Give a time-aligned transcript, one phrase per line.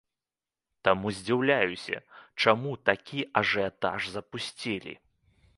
[0.87, 1.97] Таму здзіўляюся,
[2.45, 4.93] чаму такі ажыятаж запусцілі.